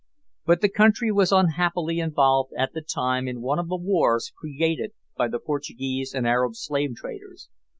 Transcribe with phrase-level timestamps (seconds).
[0.47, 4.93] But the country was unhappily involved at the time in one of the wars created
[5.15, 7.49] by the Portuguese and Arab slave traders.